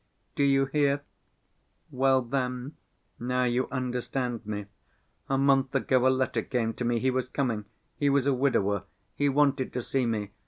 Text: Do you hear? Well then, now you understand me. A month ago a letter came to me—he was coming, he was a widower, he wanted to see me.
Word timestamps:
Do 0.33 0.41
you 0.43 0.65
hear? 0.65 1.03
Well 1.91 2.23
then, 2.23 2.75
now 3.19 3.43
you 3.43 3.67
understand 3.69 4.43
me. 4.47 4.65
A 5.29 5.37
month 5.37 5.75
ago 5.75 6.07
a 6.07 6.09
letter 6.09 6.41
came 6.41 6.73
to 6.73 6.83
me—he 6.83 7.11
was 7.11 7.29
coming, 7.29 7.65
he 7.97 8.09
was 8.09 8.25
a 8.25 8.33
widower, 8.33 8.85
he 9.13 9.29
wanted 9.29 9.71
to 9.73 9.83
see 9.83 10.07
me. 10.07 10.31